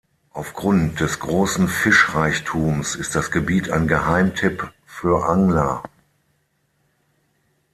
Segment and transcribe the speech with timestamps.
[0.31, 5.83] Aufgrund des großen Fischreichtums ist das Gebiet ein Geheimtipp für Angler.